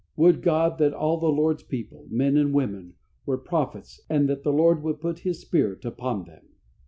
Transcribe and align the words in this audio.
"Would 0.15 0.41
God 0.41 0.79
that 0.79 0.95
all 0.95 1.17
the 1.19 1.29
Lord's 1.31 1.61
people," 1.61 2.07
men 2.09 2.35
and 2.35 2.55
women, 2.55 2.95
"were 3.27 3.37
prophets, 3.37 4.01
and 4.09 4.27
that 4.29 4.41
the 4.41 4.51
Lord 4.51 4.81
would 4.81 4.99
put 4.99 5.19
His 5.19 5.41
Spirit 5.41 5.85
upon 5.85 6.23
them!" 6.23 6.45